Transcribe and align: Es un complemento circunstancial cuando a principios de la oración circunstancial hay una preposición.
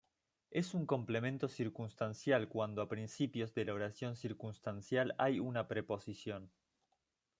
Es 0.49 0.73
un 0.73 0.87
complemento 0.87 1.47
circunstancial 1.47 2.47
cuando 2.47 2.81
a 2.81 2.89
principios 2.89 3.53
de 3.53 3.65
la 3.65 3.75
oración 3.75 4.15
circunstancial 4.15 5.13
hay 5.19 5.39
una 5.39 5.67
preposición. 5.67 6.49